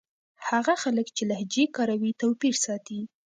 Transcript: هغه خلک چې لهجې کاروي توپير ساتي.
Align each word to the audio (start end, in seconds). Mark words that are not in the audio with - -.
هغه 0.49 0.73
خلک 0.83 1.07
چې 1.15 1.23
لهجې 1.29 1.65
کاروي 1.75 2.11
توپير 2.21 2.55
ساتي. 2.65 2.99